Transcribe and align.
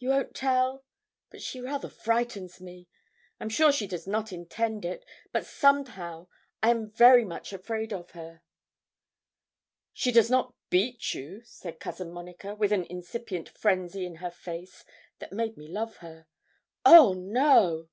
You 0.00 0.08
won't 0.08 0.34
tell? 0.34 0.84
but 1.30 1.40
she 1.40 1.60
rather 1.60 1.88
frightens 1.88 2.60
me. 2.60 2.88
I'm 3.38 3.48
sure 3.48 3.70
she 3.70 3.86
does 3.86 4.04
not 4.04 4.32
intend 4.32 4.84
it, 4.84 5.04
but 5.30 5.46
somehow 5.46 6.26
I 6.60 6.70
am 6.70 6.90
very 6.90 7.24
much 7.24 7.52
afraid 7.52 7.92
of 7.92 8.10
her.' 8.18 8.42
'She 9.92 10.10
does 10.10 10.28
not 10.28 10.56
beat 10.70 11.14
you?' 11.14 11.42
said 11.44 11.78
Cousin 11.78 12.10
Monica, 12.10 12.56
with 12.56 12.72
an 12.72 12.82
incipient 12.90 13.48
frenzy 13.50 14.04
in 14.04 14.16
her 14.16 14.32
face 14.32 14.84
that 15.20 15.32
made 15.32 15.56
me 15.56 15.68
love 15.68 15.98
her. 15.98 16.26
'Oh 16.84 17.12
no!' 17.12 17.90